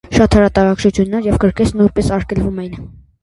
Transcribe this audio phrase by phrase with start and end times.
[0.17, 2.89] Շատ հրատարակչություններ և գրքեր նույնպես արգելվում էին։